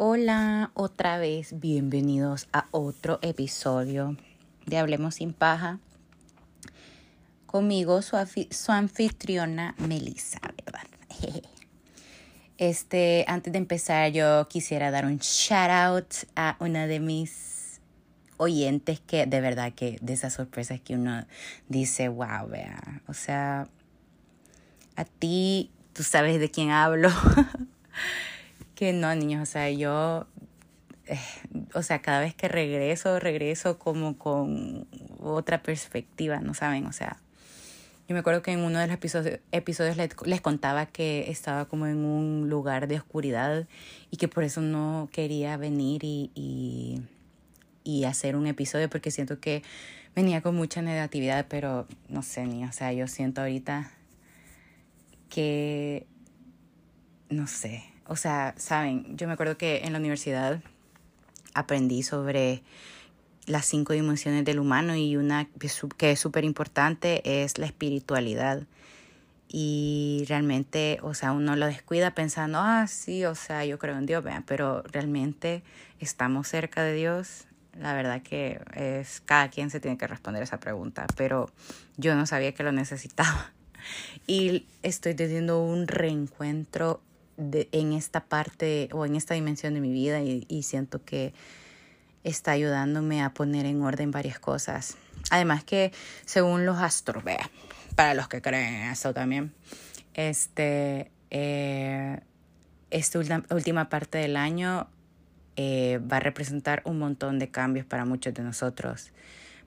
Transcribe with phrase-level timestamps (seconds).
[0.00, 4.16] Hola, otra vez, bienvenidos a otro episodio
[4.64, 5.80] de Hablemos sin paja.
[7.46, 8.16] Conmigo, su,
[8.68, 10.86] anfitriona Melissa, ¿verdad?
[12.58, 17.80] Este, antes de empezar, yo quisiera dar un shout out a una de mis
[18.36, 21.26] oyentes que de verdad que de esas sorpresas que uno
[21.68, 23.66] dice, wow, vea, o sea,
[24.94, 27.10] a ti, tú sabes de quién hablo.
[28.78, 30.28] que no, niños, o sea, yo,
[31.06, 31.18] eh,
[31.74, 34.86] o sea, cada vez que regreso, regreso como con
[35.18, 36.86] otra perspectiva, ¿no saben?
[36.86, 37.16] O sea,
[38.06, 41.88] yo me acuerdo que en uno de los episodios, episodios les, contaba que estaba como
[41.88, 43.66] en un lugar de oscuridad
[44.12, 47.02] y que por eso no quería venir y, y,
[47.82, 49.64] y hacer un episodio porque siento que
[50.14, 53.90] venía con mucha negatividad, pero no sé, ni, o sea, yo siento ahorita
[55.28, 56.06] que,
[57.28, 60.60] no sé, o sea, saben, yo me acuerdo que en la universidad
[61.54, 62.62] aprendí sobre
[63.46, 65.46] las cinco dimensiones del humano y una
[65.98, 68.62] que es súper importante es la espiritualidad.
[69.50, 74.04] Y realmente, o sea, uno lo descuida pensando, ah, sí, o sea, yo creo en
[74.04, 75.62] Dios, vean, pero realmente
[76.00, 77.46] estamos cerca de Dios.
[77.78, 81.50] La verdad que es cada quien se tiene que responder esa pregunta, pero
[81.96, 83.52] yo no sabía que lo necesitaba.
[84.26, 87.00] Y estoy teniendo un reencuentro
[87.38, 91.32] de, en esta parte o en esta dimensión de mi vida y, y siento que
[92.24, 94.96] está ayudándome a poner en orden varias cosas.
[95.30, 95.92] Además que
[96.24, 97.50] según los astros, vea,
[97.94, 99.52] para los que creen en eso también,
[100.14, 102.20] este, eh,
[102.90, 103.18] esta
[103.50, 104.88] última parte del año
[105.56, 109.12] eh, va a representar un montón de cambios para muchos de nosotros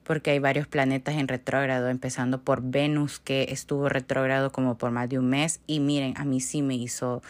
[0.04, 5.08] porque hay varios planetas en retrógrado, empezando por Venus, que estuvo retrógrado como por más
[5.08, 5.60] de un mes.
[5.66, 7.22] Y miren, a mí sí me hizo,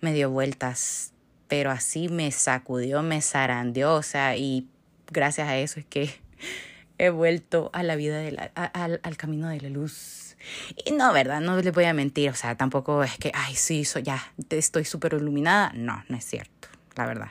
[0.00, 1.12] me dio vueltas,
[1.48, 4.68] pero así me sacudió, me zarandeó, o sea, y
[5.10, 6.10] gracias a eso es que
[6.98, 10.36] he vuelto a la vida, de la, al, al camino de la luz.
[10.84, 11.40] Y no, ¿verdad?
[11.40, 14.84] No les voy a mentir, o sea, tampoco es que, ay, sí, soy ya, estoy
[14.84, 15.72] súper iluminada.
[15.74, 17.30] No, no es cierto, la verdad.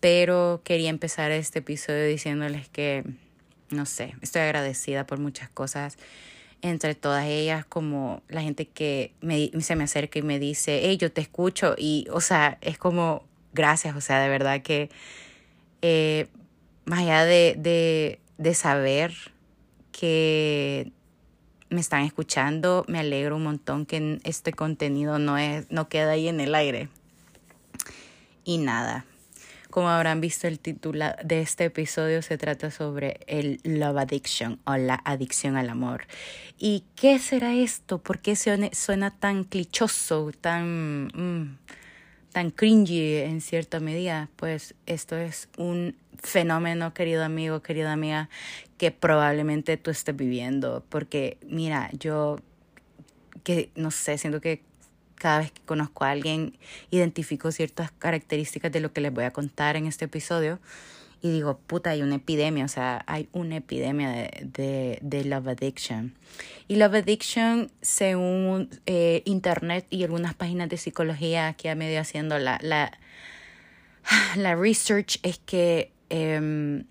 [0.00, 3.04] Pero quería empezar este episodio diciéndoles que
[3.72, 5.96] no sé, estoy agradecida por muchas cosas,
[6.62, 10.96] entre todas ellas como la gente que me, se me acerca y me dice, hey,
[10.96, 14.88] yo te escucho y, o sea, es como, gracias, o sea, de verdad que
[15.82, 16.28] eh,
[16.84, 19.12] más allá de, de, de saber
[19.90, 20.92] que
[21.68, 26.28] me están escuchando, me alegro un montón que este contenido no, es, no queda ahí
[26.28, 26.88] en el aire.
[28.44, 29.04] Y nada,
[29.72, 34.76] como habrán visto el título de este episodio, se trata sobre el love addiction o
[34.76, 36.06] la adicción al amor.
[36.58, 37.96] ¿Y qué será esto?
[37.96, 41.56] ¿Por qué suena tan clichoso, tan, mm,
[42.32, 44.28] tan cringy en cierta medida?
[44.36, 48.28] Pues esto es un fenómeno, querido amigo, querida amiga,
[48.76, 50.84] que probablemente tú estés viviendo.
[50.90, 52.40] Porque mira, yo
[53.42, 54.62] que no sé, siento que
[55.22, 56.58] cada vez que conozco a alguien,
[56.90, 60.58] identifico ciertas características de lo que les voy a contar en este episodio
[61.22, 66.14] y digo, puta, hay una epidemia, o sea, hay una epidemia de, de, love addiction.
[66.66, 72.40] Y love addiction, según eh, internet y algunas páginas de psicología que ha medio haciendo
[72.40, 72.98] la, la,
[74.34, 76.82] la research, es que, eh,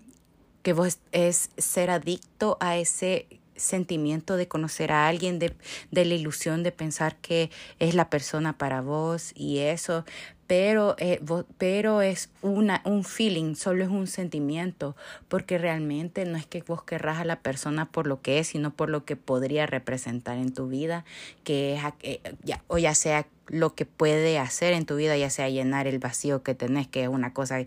[0.62, 3.26] que vos es ser adicto a ese
[3.62, 5.54] sentimiento de conocer a alguien, de,
[5.90, 10.04] de la ilusión de pensar que es la persona para vos y eso,
[10.52, 11.18] pero, eh,
[11.56, 14.94] pero es una, un feeling, solo es un sentimiento,
[15.28, 18.70] porque realmente no es que vos querrás a la persona por lo que es, sino
[18.70, 21.06] por lo que podría representar en tu vida,
[21.42, 25.28] que es, eh, ya, o ya sea lo que puede hacer en tu vida, ya
[25.28, 27.58] sea llenar el vacío que tenés, que es una cosa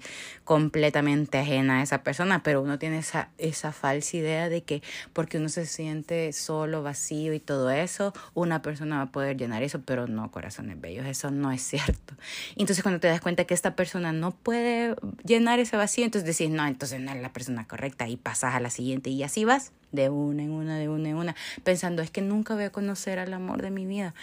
[0.43, 4.81] completamente ajena a esa persona, pero uno tiene esa, esa falsa idea de que
[5.13, 9.61] porque uno se siente solo, vacío y todo eso, una persona va a poder llenar
[9.61, 12.15] eso, pero no, corazones bellos, eso no es cierto.
[12.55, 16.53] Entonces cuando te das cuenta que esta persona no puede llenar ese vacío, entonces decís,
[16.53, 19.71] no, entonces no es la persona correcta y pasas a la siguiente y así vas
[19.91, 23.19] de una en una, de una en una, pensando es que nunca voy a conocer
[23.19, 24.13] al amor de mi vida.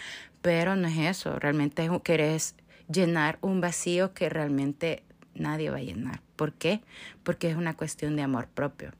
[0.41, 2.55] Pero no es eso, realmente querés
[2.91, 5.03] llenar un vacío que realmente
[5.35, 6.21] nadie va a llenar.
[6.35, 6.81] ¿Por qué?
[7.23, 8.91] Porque es una cuestión de amor propio.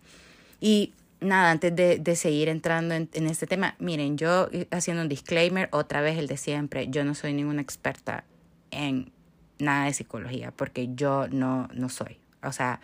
[0.59, 5.09] Y nada, antes de, de seguir entrando en, en, este tema, miren, yo haciendo un
[5.09, 8.23] disclaimer, otra vez el de siempre, yo no soy ninguna experta
[8.71, 9.11] en
[9.59, 12.17] nada de psicología, porque yo no, no soy.
[12.41, 12.81] O sea,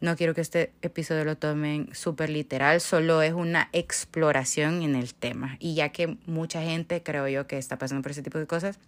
[0.00, 5.14] no quiero que este episodio lo tomen súper literal, solo es una exploración en el
[5.14, 5.56] tema.
[5.60, 8.78] Y ya que mucha gente, creo yo, que está pasando por ese tipo de cosas,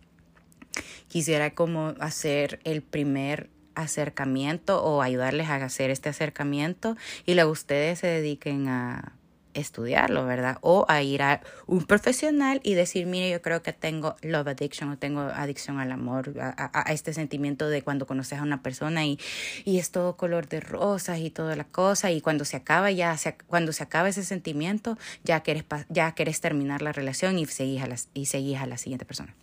[1.08, 7.98] quisiera como hacer el primer acercamiento o ayudarles a hacer este acercamiento y luego ustedes
[8.00, 9.15] se dediquen a
[9.56, 10.58] estudiarlo, ¿verdad?
[10.60, 14.90] O a ir a un profesional y decir, mire, yo creo que tengo love addiction
[14.90, 19.18] o tengo adicción al amor, a, este sentimiento de cuando conoces a una persona y,
[19.64, 23.16] y, es todo color de rosas y toda la cosa y cuando se acaba ya,
[23.16, 27.82] se, cuando se acaba ese sentimiento, ya quieres, ya quieres terminar la relación y seguís
[27.82, 29.34] a, las, y seguís a la siguiente persona.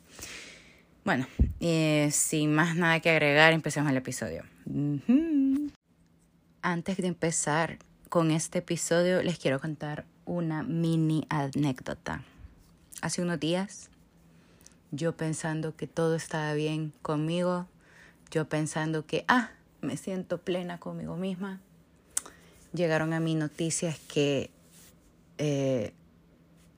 [1.04, 1.28] Bueno,
[1.60, 4.44] eh, sin más nada que agregar, empecemos el episodio.
[6.62, 7.78] Antes de empezar,
[8.14, 12.24] con este episodio les quiero contar una mini anécdota.
[13.02, 13.90] Hace unos días,
[14.92, 17.66] yo pensando que todo estaba bien conmigo,
[18.30, 19.50] yo pensando que, ah,
[19.82, 21.60] me siento plena conmigo misma,
[22.72, 24.52] llegaron a mí noticias que
[25.40, 25.92] eh,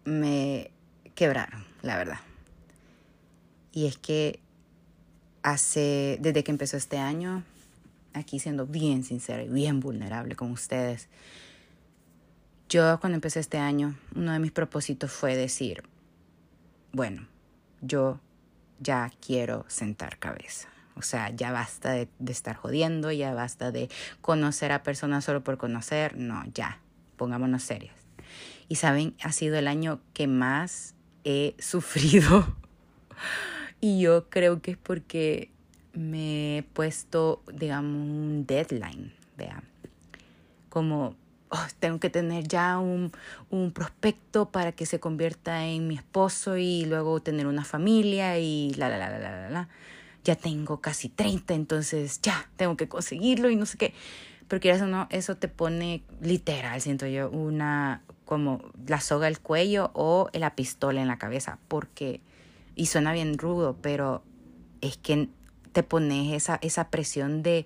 [0.06, 0.72] me
[1.16, 2.20] quebraron, la verdad.
[3.74, 4.40] Y es que
[5.44, 7.44] hace, desde que empezó este año,
[8.16, 11.10] aquí siendo bien sincera y bien vulnerable con ustedes.
[12.70, 15.84] Yo cuando empecé este año, uno de mis propósitos fue decir,
[16.92, 17.28] bueno,
[17.82, 18.20] yo
[18.80, 20.70] ya quiero sentar cabeza.
[20.96, 23.90] O sea, ya basta de, estar jodiendo, ya basta de
[24.22, 26.18] conocer a personas solo por conocer.
[26.18, 26.80] No, ya,
[27.18, 27.96] pongámonos serias.
[28.70, 32.56] Y saben, ha sido el año que más he sufrido.
[33.82, 35.52] y yo creo que es porque
[35.96, 39.64] me he puesto, digamos, un deadline, vea,
[40.70, 41.16] como
[41.50, 43.12] oh, tengo que tener ya un,
[43.50, 48.74] un, prospecto para que se convierta en mi esposo y luego tener una familia y
[48.76, 49.70] la, la, la, la, la, la.
[50.24, 53.94] Ya tengo casi 30, entonces ya, tengo que conseguirlo y no sé qué.
[54.48, 59.40] Pero quieras o no, eso te pone literal, siento yo, una como la soga al
[59.40, 62.22] cuello o la pistola en la cabeza, porque,
[62.76, 64.24] y suena bien rudo, pero
[64.82, 65.30] es que
[65.76, 67.66] te pones esa, esa presión de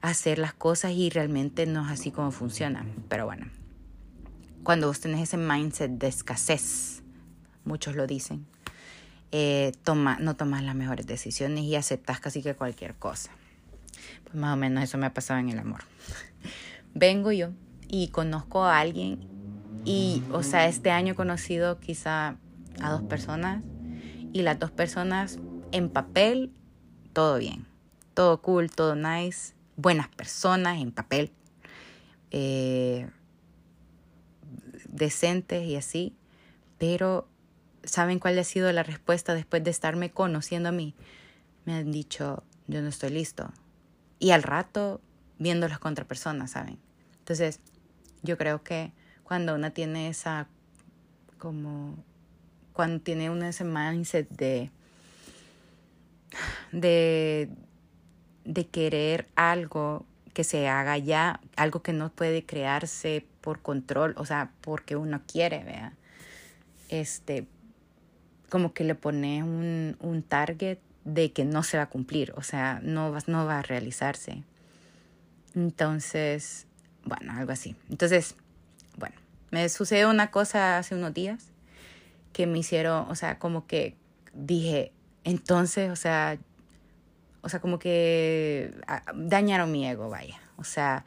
[0.00, 2.86] hacer las cosas y realmente no es así como funciona.
[3.10, 3.48] Pero bueno,
[4.62, 7.02] cuando vos tenés ese mindset de escasez,
[7.66, 8.46] muchos lo dicen,
[9.30, 13.30] eh, toma, no tomas las mejores decisiones y aceptas casi que cualquier cosa.
[14.24, 15.80] Pues más o menos eso me ha pasado en el amor.
[16.94, 17.50] Vengo yo
[17.88, 19.28] y conozco a alguien
[19.84, 22.38] y, o sea, este año he conocido quizá
[22.80, 23.62] a dos personas
[24.32, 25.38] y las dos personas
[25.72, 26.54] en papel
[27.20, 27.66] todo bien,
[28.14, 31.30] todo cool, todo nice, buenas personas en papel,
[32.30, 33.10] eh,
[34.88, 36.16] decentes y así,
[36.78, 37.28] pero
[37.84, 40.94] ¿saben cuál ha sido la respuesta después de estarme conociendo a mí?
[41.66, 43.52] Me han dicho, yo no estoy listo.
[44.18, 45.02] Y al rato
[45.38, 46.78] viendo las contrapersonas, ¿saben?
[47.18, 47.60] Entonces,
[48.22, 48.94] yo creo que
[49.24, 50.48] cuando una tiene esa,
[51.36, 52.02] como,
[52.72, 54.70] cuando tiene uno ese mindset de
[56.72, 57.48] de,
[58.44, 64.26] de querer algo que se haga ya, algo que no puede crearse por control, o
[64.26, 65.92] sea, porque uno quiere, vea.
[66.88, 67.46] Este,
[68.48, 72.42] como que le pone un, un target de que no se va a cumplir, o
[72.42, 74.42] sea, no, no va a realizarse.
[75.54, 76.66] Entonces,
[77.04, 77.74] bueno, algo así.
[77.88, 78.36] Entonces,
[78.96, 79.16] bueno,
[79.50, 81.46] me sucedió una cosa hace unos días
[82.32, 83.96] que me hicieron, o sea, como que
[84.32, 84.92] dije,
[85.24, 86.38] entonces, o sea,
[87.42, 90.40] o sea, como que ah, dañaron mi ego, vaya.
[90.56, 91.04] O sea,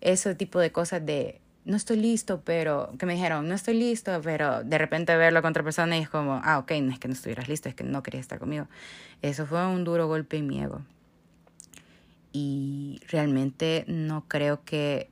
[0.00, 4.20] ese tipo de cosas de no estoy listo, pero que me dijeron, no estoy listo,
[4.22, 7.08] pero de repente verlo con otra persona y es como, ah, ok, no es que
[7.08, 8.66] no estuvieras listo, es que no querías estar conmigo.
[9.22, 10.82] Eso fue un duro golpe en mi ego.
[12.32, 15.08] Y realmente no creo que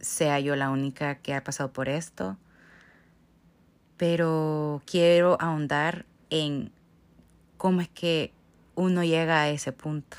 [0.00, 2.38] sea yo la única que ha pasado por esto,
[3.96, 6.72] pero quiero ahondar en
[7.62, 8.32] cómo es que
[8.74, 10.16] uno llega a ese punto.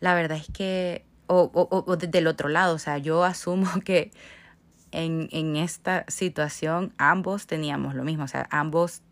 [0.00, 3.68] La verdad es que, o, o, o desde el otro lado, o sea, yo asumo
[3.84, 4.10] que
[4.90, 9.02] en, en esta situación ambos teníamos lo mismo, o sea, ambos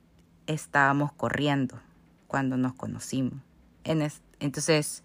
[0.49, 1.79] estábamos corriendo
[2.27, 3.35] cuando nos conocimos.
[3.85, 4.05] En
[4.41, 5.05] entonces,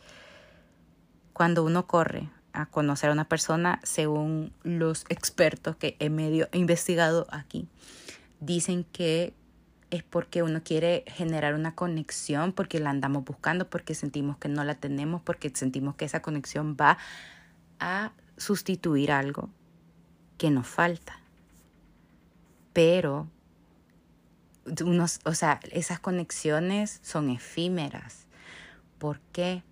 [1.32, 7.28] cuando uno corre a conocer a una persona, según los expertos que he medio investigado
[7.30, 7.68] aquí,
[8.40, 9.36] dicen que
[9.90, 14.64] es porque uno quiere generar una conexión, porque la andamos buscando, porque sentimos que no
[14.64, 16.98] la tenemos, porque sentimos que esa conexión va
[17.80, 19.50] a sustituir algo
[20.38, 21.20] que nos falta.
[22.74, 23.28] Pero
[24.84, 28.28] unos, o sea, esas conexiones son efímeras.
[28.98, 29.64] ¿Por qué?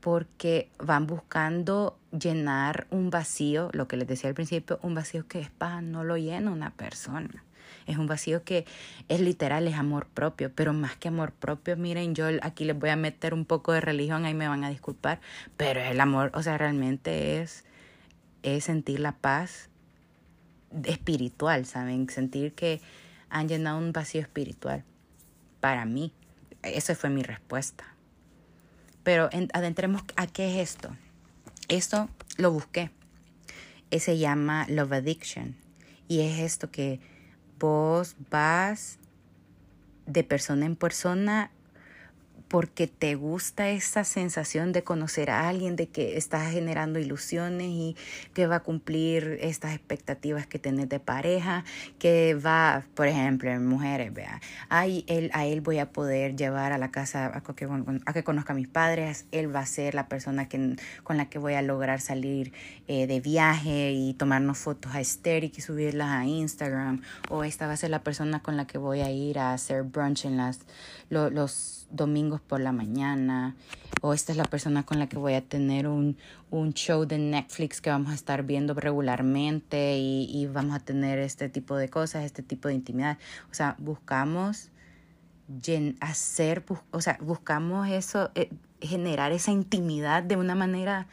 [0.00, 5.40] Porque van buscando llenar un vacío, lo que les decía al principio, un vacío que
[5.40, 7.45] es para no lo llena una persona
[7.86, 8.66] Es un vacío que
[9.08, 12.90] es literal, es amor propio, pero más que amor propio, miren, yo aquí les voy
[12.90, 15.20] a meter un poco de religión, ahí me van a disculpar,
[15.56, 17.64] pero el amor, o sea, realmente es,
[18.42, 19.70] es sentir la paz
[20.84, 22.08] espiritual, ¿saben?
[22.08, 22.80] Sentir que
[23.28, 24.84] han llenado un vacío espiritual.
[25.60, 26.12] Para mí,
[26.62, 27.84] esa fue mi respuesta.
[29.02, 30.90] Pero adentremos a qué es esto.
[31.68, 32.90] Esto lo busqué.
[33.90, 35.56] Se llama Love Addiction.
[36.08, 37.00] Y es esto que
[37.58, 38.98] vos vas
[40.06, 41.50] de persona en persona
[42.48, 47.96] porque te gusta esa sensación de conocer a alguien, de que estás generando ilusiones y
[48.34, 51.64] que va a cumplir estas expectativas que tenés de pareja,
[51.98, 56.72] que va, por ejemplo, en mujeres, vea, Ay, él, a él voy a poder llevar
[56.72, 60.48] a la casa a que, conozca a mis padres, él va a ser la persona
[60.48, 62.52] que, con la que voy a lograr salir
[62.86, 67.72] eh, de viaje y tomarnos fotos a Aesthetic y subirlas a Instagram, o esta va
[67.72, 70.60] a ser la persona con la que voy a ir a hacer brunch en las,
[71.10, 73.54] los domingos por la mañana,
[74.02, 76.16] o esta es la persona con la que voy a tener un,
[76.50, 81.18] un show de Netflix que vamos a estar viendo regularmente y, y vamos a tener
[81.18, 83.18] este tipo de cosas, este tipo de intimidad.
[83.50, 84.70] O sea, buscamos
[86.00, 88.50] hacer, o sea, buscamos eso, eh,
[88.80, 91.06] generar esa intimidad de una manera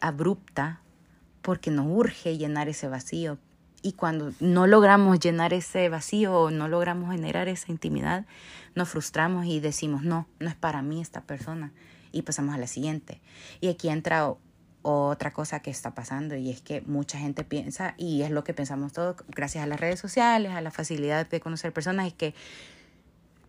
[0.00, 0.80] abrupta
[1.42, 3.38] porque nos urge llenar ese vacío.
[3.80, 8.26] Y cuando no logramos llenar ese vacío o no logramos generar esa intimidad,
[8.74, 11.72] nos frustramos y decimos, no, no es para mí esta persona.
[12.10, 13.20] Y pasamos a la siguiente.
[13.60, 14.34] Y aquí entra
[14.82, 18.54] otra cosa que está pasando y es que mucha gente piensa, y es lo que
[18.54, 22.34] pensamos todos, gracias a las redes sociales, a la facilidad de conocer personas, es que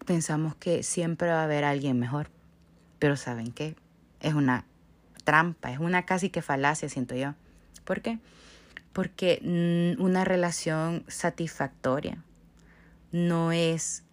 [0.05, 2.29] pensamos que siempre va a haber alguien mejor.
[2.97, 3.75] Pero ¿saben qué?
[4.19, 4.65] Es una
[5.23, 7.35] trampa, es una casi que falacia, siento yo.
[7.85, 8.19] ¿Por qué?
[8.99, 12.21] Porque una relación satisfactoria
[13.13, 14.03] no es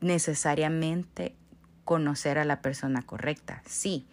[0.00, 1.34] necesariamente
[1.84, 3.62] conocer a la persona correcta.
[3.66, 4.06] Sí,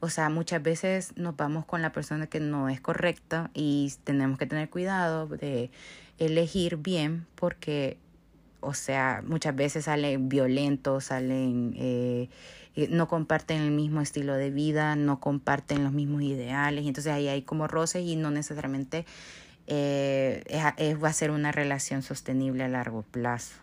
[0.00, 4.36] o sea, muchas veces nos vamos con la persona que no es correcta y tenemos
[4.36, 5.70] que tener cuidado de
[6.18, 7.98] elegir bien porque,
[8.58, 12.28] o sea, muchas veces salen violentos, salen, eh,
[12.74, 17.12] eh, no comparten el mismo estilo de vida, no comparten los mismos ideales y entonces
[17.12, 19.06] ahí hay como roces y no necesariamente
[19.66, 23.56] eh, va a ser una relación sostenible a largo plazo.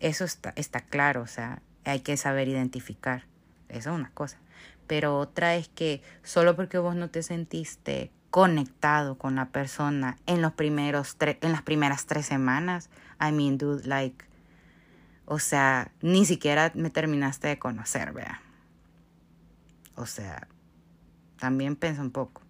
[0.00, 3.24] Eso está, está claro, o sea, hay que saber identificar.
[3.68, 4.38] Eso es una cosa.
[4.86, 10.42] Pero otra es que solo porque vos no te sentiste conectado con la persona en
[10.42, 12.90] los primeros en las primeras tres semanas,
[13.20, 14.24] I mean, dude, like,
[15.24, 18.42] o sea, ni siquiera me terminaste de conocer, vea.
[19.94, 20.46] O sea,
[21.38, 22.42] también piensa un poco.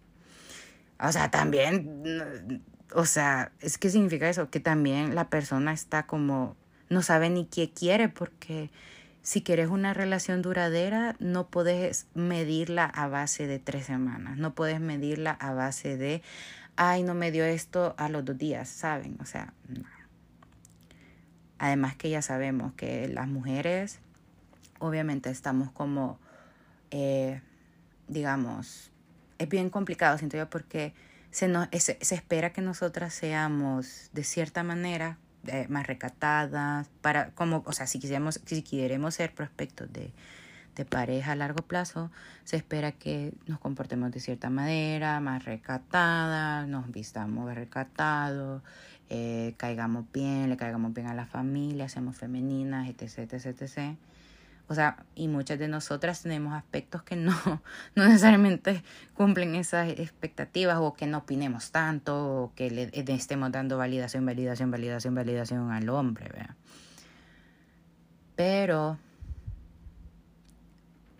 [0.98, 2.62] O sea, también,
[2.94, 6.56] o sea, es que significa eso, que también la persona está como
[6.88, 8.70] no sabe ni qué quiere porque
[9.22, 14.80] si quieres una relación duradera no puedes medirla a base de tres semanas, no puedes
[14.80, 16.22] medirla a base de,
[16.76, 19.18] ay, no me dio esto a los dos días, ¿saben?
[19.20, 19.84] O sea, no.
[21.58, 23.98] Además que ya sabemos que las mujeres
[24.78, 26.18] obviamente estamos como,
[26.90, 27.40] eh,
[28.08, 28.92] digamos,
[29.38, 30.94] es bien complicado, siento yo, porque
[31.30, 37.30] se, nos, se, se espera que nosotras seamos de cierta manera eh, más recatadas, para,
[37.30, 40.12] como, o sea, si, quisiéramos, si queremos ser prospectos de,
[40.74, 42.10] de pareja a largo plazo,
[42.44, 48.62] se espera que nos comportemos de cierta manera, más recatada, nos vistamos recatados,
[49.08, 53.96] eh, caigamos bien, le caigamos bien a la familia, seamos femeninas, etc, etc, etc.
[54.68, 57.32] O sea, y muchas de nosotras tenemos aspectos que no,
[57.94, 58.82] no necesariamente
[59.14, 64.70] cumplen esas expectativas o que no opinemos tanto o que le, estemos dando validación, validación,
[64.70, 66.56] validación, validación al hombre, ¿verdad?
[68.34, 68.98] Pero,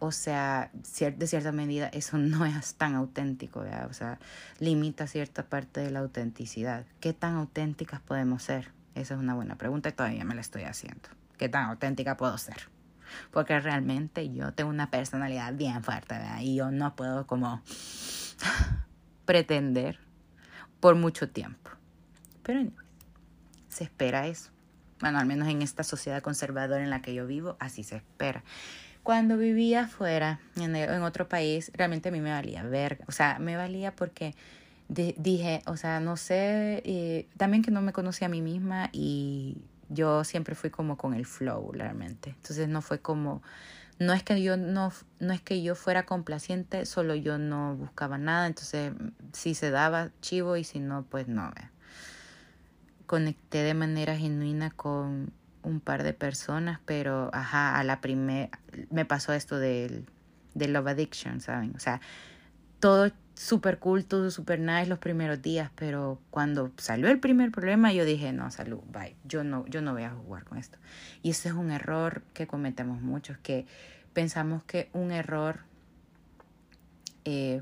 [0.01, 3.87] o sea, de cierta medida eso no es tan auténtico, ¿verdad?
[3.89, 4.19] O sea,
[4.59, 6.85] limita cierta parte de la autenticidad.
[6.99, 8.73] ¿Qué tan auténticas podemos ser?
[8.97, 11.09] Esa es una buena pregunta y todavía me la estoy haciendo.
[11.39, 12.76] ¿Qué tan auténtica puedo ser?
[13.31, 16.41] Porque realmente yo tengo una personalidad bien fuerte ¿verdad?
[16.41, 17.63] y yo no puedo como
[19.25, 19.99] pretender
[20.81, 21.71] por mucho tiempo.
[22.43, 22.71] Pero
[23.69, 24.51] se espera eso.
[25.01, 28.43] Bueno, al menos en esta sociedad conservadora en la que yo vivo, así se espera.
[29.03, 33.39] Cuando vivía afuera, en, en otro país, realmente a mí me valía ver, o sea,
[33.39, 34.35] me valía porque
[34.89, 39.59] dije, o sea, no sé, y también que no me conocía a mí misma y
[39.89, 42.31] yo siempre fui como con el flow realmente.
[42.31, 43.43] Entonces no fue como
[43.99, 48.19] no es que yo no no es que yo fuera complaciente, solo yo no buscaba
[48.19, 48.93] nada, entonces
[49.33, 51.53] si se daba chivo y si no pues no.
[53.07, 58.51] conecté de manera genuina con un par de personas, pero ajá, a la primera
[58.91, 60.07] me pasó esto del,
[60.55, 61.75] del love addiction, ¿saben?
[61.77, 62.01] O sea,
[62.81, 67.93] todo súper cool, todo súper nice los primeros días, pero cuando salió el primer problema
[67.93, 70.79] yo dije, no, salud, bye, yo no, yo no voy a jugar con esto.
[71.23, 73.67] Y ese es un error que cometemos muchos, que
[74.15, 75.61] pensamos que un error
[77.27, 77.61] eh,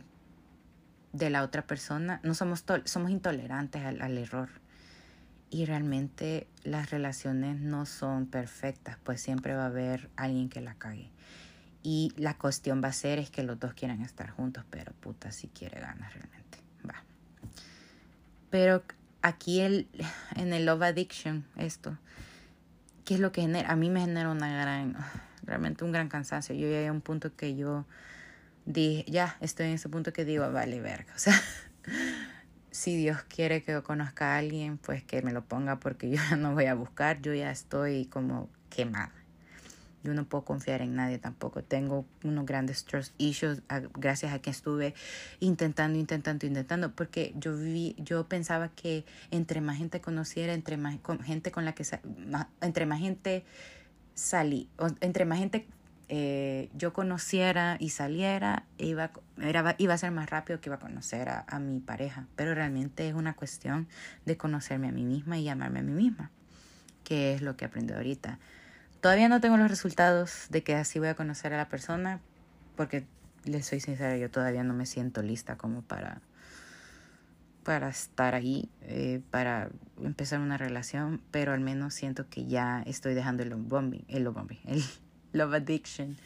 [1.13, 4.51] de la otra persona, no somos, somos intolerantes al, al error.
[5.51, 10.75] Y realmente las relaciones no son perfectas, pues siempre va a haber alguien que la
[10.75, 11.11] cague.
[11.87, 15.31] Y la cuestión va a ser es que los dos quieran estar juntos, pero puta,
[15.31, 16.59] si quiere ganas realmente.
[16.89, 17.05] Va.
[18.49, 18.83] Pero
[19.21, 19.87] aquí el,
[20.35, 21.99] en el Love Addiction, esto,
[23.05, 23.71] ¿qué es lo que genera?
[23.71, 24.97] A mí me genera una gran,
[25.43, 26.55] realmente un gran cansancio.
[26.55, 27.85] Yo llegué a un punto que yo
[28.65, 31.13] dije, ya estoy en ese punto que digo, vale, verga.
[31.15, 31.39] O sea,
[32.71, 36.17] si Dios quiere que yo conozca a alguien, pues que me lo ponga porque yo
[36.31, 39.13] ya no voy a buscar, yo ya estoy como quemada.
[40.05, 41.65] Yo no puedo confiar en nadie tampoco.
[41.65, 43.63] Tengo unos grandes trust issues
[43.95, 44.95] gracias a que estuve
[45.41, 46.93] intentando, intentando, intentando.
[46.95, 51.75] Porque yo vi, yo pensaba que entre más gente conociera, entre más gente con la
[51.75, 51.85] que
[52.61, 53.45] entre más gente
[54.15, 54.69] salí,
[55.01, 55.67] entre más gente
[56.11, 60.81] eh, yo conociera y saliera, iba, era, iba a ser más rápido que iba a
[60.81, 62.27] conocer a, a mi pareja.
[62.37, 63.89] Pero realmente es una cuestión
[64.27, 66.31] de conocerme a mí misma y llamarme a mí misma,
[67.05, 68.39] que es lo que aprendí ahorita.
[69.05, 72.23] Todavía no tengo los resultados de que así voy a conocer a la persona,
[72.75, 73.05] porque
[73.45, 76.23] les soy sincera, yo todavía no me siento lista como para,
[77.65, 79.69] para estar ahí, eh, para
[80.03, 84.63] empezar una relación, pero al menos siento que ya estoy dejando el el love bombing,
[84.65, 84.83] el
[85.35, 86.17] love addiction.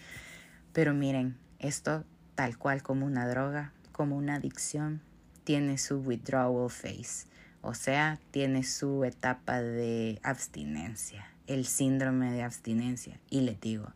[0.72, 2.04] Pero miren, esto
[2.36, 5.00] tal cual como una droga, como una adicción,
[5.42, 7.26] tiene su withdrawal phase,
[7.60, 13.18] o sea, tiene su etapa de abstinencia el síndrome de abstinencia.
[13.30, 13.88] Y le digo,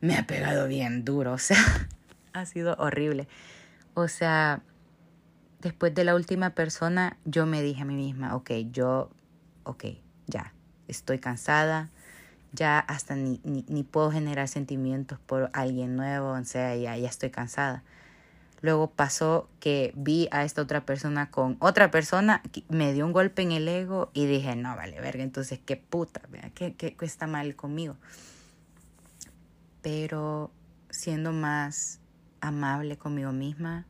[0.00, 1.58] me ha pegado bien duro, o sea,
[2.32, 3.28] ha sido horrible.
[3.94, 4.62] O sea,
[5.60, 9.10] después de la última persona, yo me dije a mí misma, ok, yo,
[9.64, 9.84] ok,
[10.26, 10.52] ya,
[10.86, 11.90] estoy cansada,
[12.52, 17.08] ya hasta ni, ni, ni puedo generar sentimientos por alguien nuevo, o sea, ya, ya
[17.08, 17.82] estoy cansada.
[18.60, 23.42] Luego pasó que vi a esta otra persona con otra persona, me dio un golpe
[23.42, 26.22] en el ego y dije, no, vale, verga, entonces qué puta,
[26.54, 27.96] ¿qué, qué, qué está mal conmigo?
[29.80, 30.50] Pero
[30.90, 32.00] siendo más
[32.40, 33.86] amable conmigo misma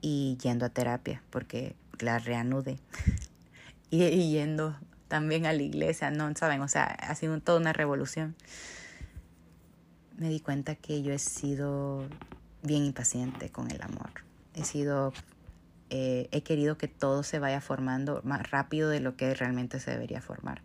[0.00, 2.78] y yendo a terapia, porque la reanude,
[3.90, 4.76] y, y yendo
[5.08, 6.60] también a la iglesia, no, ¿saben?
[6.60, 8.34] O sea, ha sido toda una revolución.
[10.16, 12.08] Me di cuenta que yo he sido
[12.66, 14.10] bien impaciente con el amor.
[14.54, 15.12] He sido,
[15.90, 19.92] eh, he querido que todo se vaya formando más rápido de lo que realmente se
[19.92, 20.62] debería formar.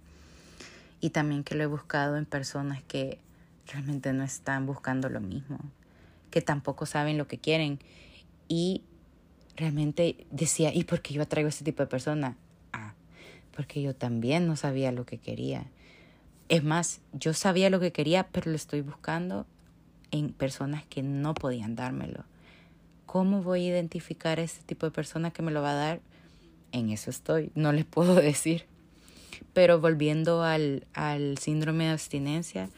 [1.00, 3.20] Y también que lo he buscado en personas que
[3.68, 5.60] realmente no están buscando lo mismo,
[6.30, 7.80] que tampoco saben lo que quieren.
[8.48, 8.84] Y
[9.56, 12.38] realmente decía, ¿y por qué yo traigo este tipo de persona?
[12.74, 12.94] Ah,
[13.56, 15.66] porque yo también no sabía lo que quería.
[16.50, 19.46] Es más, yo sabía lo que quería, pero lo estoy buscando
[20.12, 22.24] en personas que no podían dármelo.
[23.06, 26.02] ¿Cómo voy a identificar a ese tipo de persona que me lo va a dar?
[26.72, 28.66] En eso estoy, no les puedo decir.
[29.54, 32.70] Pero volviendo al, al síndrome de abstinencia,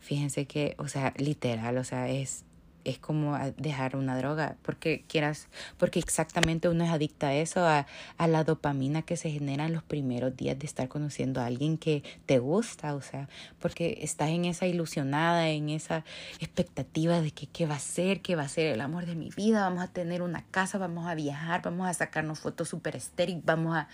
[0.00, 2.45] fíjense que, o sea, literal, o sea, es
[2.86, 7.86] es como dejar una droga, porque quieras, porque exactamente uno es adicta a eso, a,
[8.16, 11.78] a la dopamina que se genera en los primeros días de estar conociendo a alguien
[11.78, 16.04] que te gusta, o sea, porque estás en esa ilusionada, en esa
[16.38, 19.30] expectativa de que qué va a ser, qué va a ser el amor de mi
[19.30, 23.42] vida, vamos a tener una casa, vamos a viajar, vamos a sacarnos fotos super estéril,
[23.44, 23.88] vamos a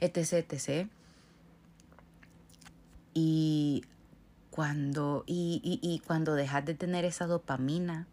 [0.00, 0.88] etc, etc.
[3.12, 3.84] Y
[4.50, 8.06] cuando, y, y, y cuando dejas de tener esa dopamina,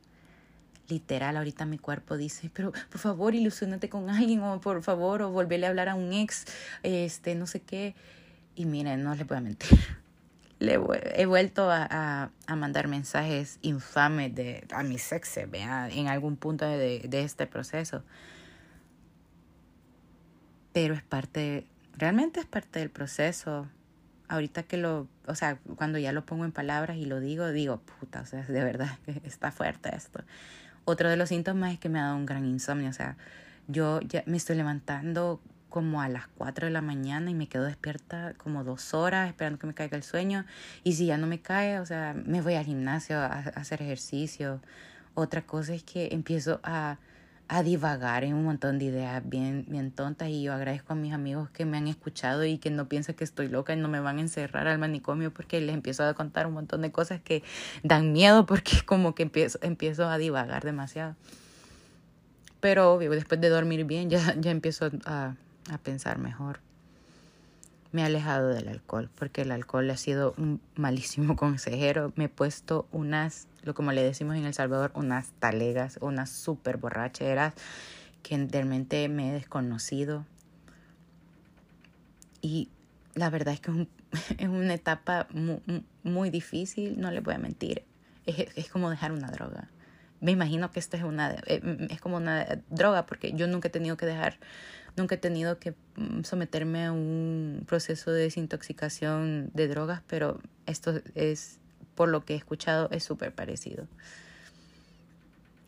[0.90, 5.32] literal, ahorita mi cuerpo dice, pero por favor, ilusionate con alguien, o por favor, o
[5.32, 6.46] volverle a hablar a un ex,
[6.84, 7.96] este, no sé qué.
[8.56, 9.80] Y miren, no les voy a mentir.
[10.60, 10.80] Le
[11.16, 16.66] he vuelto a, a, mandar mensajes infames de, a mi ex vea, en algún punto
[16.66, 18.04] de, de este proceso.
[20.72, 21.68] Pero es parte,
[21.98, 23.68] realmente es parte del proceso.
[24.30, 27.82] Ahorita que lo, o sea, cuando ya lo pongo en palabras y lo digo, digo,
[28.00, 30.24] puta, o sea, de verdad que está fuerte esto.
[30.86, 32.90] Otro de los síntomas es que me ha dado un gran insomnio.
[32.90, 33.18] O sea,
[33.68, 37.66] yo ya me estoy levantando como a las 4 de la mañana y me quedo
[37.66, 40.46] despierta como dos horas esperando que me caiga el sueño.
[40.84, 44.62] Y si ya no me cae, o sea, me voy al gimnasio a, hacer ejercicio.
[45.16, 46.98] Otra cosa es que empiezo a,
[47.48, 51.14] a divagar en un montón de ideas bien, bien tontas y yo agradezco a mis
[51.14, 54.00] amigos que me han escuchado y que no piensan que estoy loca y no me
[54.00, 57.44] van a encerrar al manicomio porque les empiezo a contar un montón de cosas que
[57.84, 61.16] dan miedo porque como que empiezo, empiezo a divagar demasiado.
[62.60, 65.36] Pero obvio, después de dormir bien ya, ya empiezo a,
[65.70, 66.62] a pensar mejor.
[67.92, 72.12] Me he alejado del alcohol porque el alcohol ha sido un malísimo consejero.
[72.16, 77.54] Me he puesto unas como le decimos en El Salvador, unas talegas, unas super borracheras
[78.22, 80.26] que realmente me he desconocido.
[82.42, 82.70] Y
[83.16, 83.88] la verdad es que
[84.38, 85.62] es, una etapa muy,
[86.04, 87.84] muy, difícil, no le voy a mentir.
[88.26, 89.70] Es, es, como dejar una droga.
[90.22, 93.72] Me imagino que esta es una eh, es como una droga porque yo nunca he
[93.72, 94.40] tenido que dejar,
[94.96, 101.02] nunca he tenido que mm, someterme a un proceso de desintoxicación de drogas, pero esto
[101.14, 101.60] es
[101.96, 103.88] por lo que he escuchado, es súper parecido.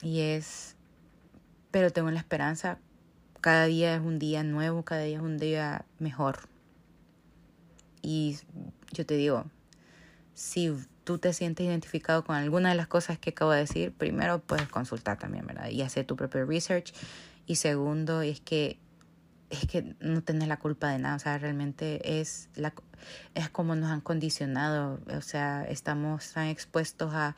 [0.02, 0.76] Y es,
[1.72, 2.78] pero tengo la esperanza,
[3.42, 6.40] cada día es un día nuevo, cada día es un día mejor.
[8.02, 8.38] Y
[8.92, 9.46] yo te digo,
[10.34, 14.40] si tú te sientes identificado con alguna de las cosas que acabo de decir, primero
[14.40, 15.70] puedes consultar también, ¿verdad?
[15.70, 16.94] Y hacer tu propio research.
[17.46, 18.78] Y segundo, es que
[19.50, 22.74] es que no tenés la culpa de nada, o sea, realmente es, la,
[23.34, 27.36] es como nos han condicionado, o sea, estamos tan expuestos a,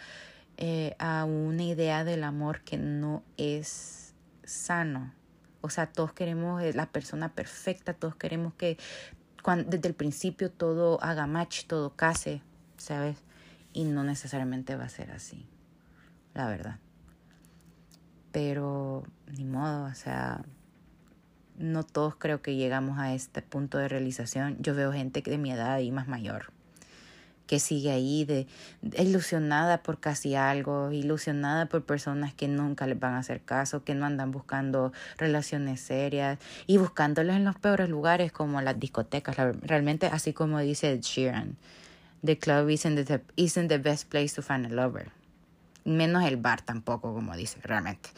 [0.58, 5.13] eh, a una idea del amor que no es sano.
[5.62, 8.78] O sea, todos queremos la persona perfecta, todos queremos que
[9.43, 12.41] cuando, desde el principio todo haga match, todo case,
[12.78, 13.17] ¿sabes?
[13.74, 15.48] Y no necesariamente va a ser así,
[16.34, 16.80] la verdad.
[18.32, 20.43] Pero ni modo, o sea,
[21.60, 24.58] no todos creo que llegamos a este punto de realización.
[24.60, 26.52] Yo veo gente de mi edad y más mayor
[27.50, 28.45] que sigue ahí de,
[29.00, 33.95] ilusionada por casi algo, ilusionada por personas que nunca les van a hacer caso, que
[33.95, 39.36] no andan buscando relaciones serias y buscándolas en los peores lugares como las discotecas.
[39.63, 41.58] Realmente, así como dice Sheeran,
[42.24, 45.12] the club isn't the, isn't the best place to find a lover.
[45.86, 48.12] Menos el bar tampoco, como dice, realmente.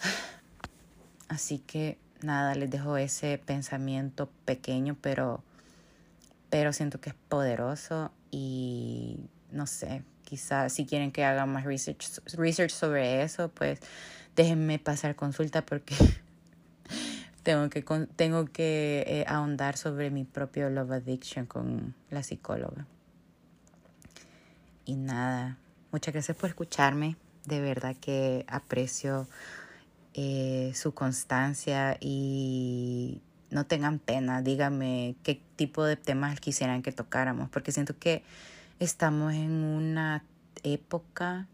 [1.28, 5.42] Así que nada, les dejo ese pensamiento pequeño, pero,
[6.50, 9.18] pero siento que es poderoso y
[9.50, 13.80] no sé, quizás si quieren que haga más research, research sobre eso, pues
[14.36, 15.94] déjenme pasar consulta porque
[17.42, 17.82] tengo que,
[18.16, 22.86] tengo que eh, ahondar sobre mi propio love addiction con la psicóloga.
[24.84, 25.58] Y nada,
[25.92, 27.16] muchas gracias por escucharme.
[27.44, 29.26] De verdad que aprecio
[30.14, 37.48] eh, su constancia y no tengan pena, díganme qué tipo de temas quisieran que tocáramos,
[37.48, 38.22] porque siento que
[38.78, 40.24] estamos en una
[40.62, 41.46] época,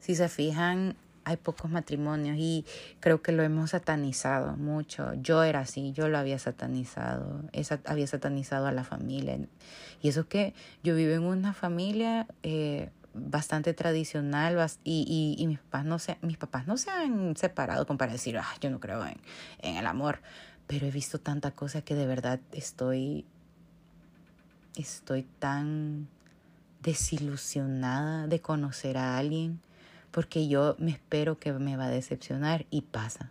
[0.00, 2.64] si se fijan, hay pocos matrimonios y
[3.00, 5.14] creo que lo hemos satanizado mucho.
[5.14, 9.38] Yo era así, yo lo había satanizado, esa, había satanizado a la familia.
[10.00, 15.58] Y eso que yo vivo en una familia eh, bastante tradicional y, y, y, mis,
[15.58, 18.80] papás no se, mis papás no se han separado como para decir, ah, yo no
[18.80, 19.16] creo en,
[19.60, 20.20] en el amor,
[20.66, 23.26] pero he visto tanta cosa que de verdad estoy,
[24.76, 26.08] estoy tan
[26.82, 29.60] desilusionada de conocer a alguien
[30.12, 33.30] porque yo me espero que me va a decepcionar y pasa.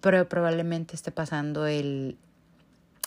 [0.00, 2.18] Pero probablemente esté pasando el,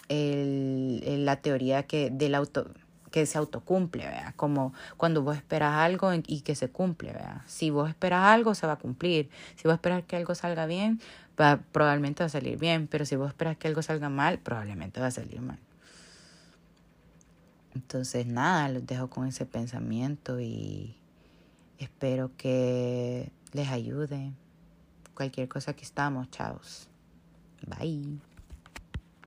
[0.07, 2.71] el, la teoría que del auto
[3.11, 4.33] que se autocumple, ¿vea?
[4.35, 7.43] Como cuando vos esperas algo y que se cumple, ¿vea?
[7.47, 9.29] Si vos esperas algo, se va a cumplir.
[9.55, 10.99] Si vos esperas que algo salga bien,
[11.39, 12.87] va, probablemente va a salir bien.
[12.87, 15.59] Pero si vos esperas que algo salga mal, probablemente va a salir mal.
[17.75, 20.95] Entonces, nada, los dejo con ese pensamiento y
[21.77, 24.33] espero que les ayude.
[25.13, 26.87] Cualquier cosa que estamos, chavos.
[27.67, 28.28] Bye.